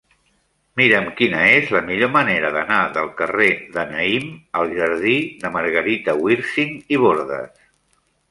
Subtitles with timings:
[0.79, 4.27] Mira'm quina és la millor manera d'anar del carrer de Naïm
[4.61, 7.63] al jardí de Margarita Wirsing i Bordas.